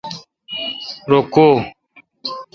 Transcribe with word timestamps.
رو 1.09 1.19
کو? 1.33 1.47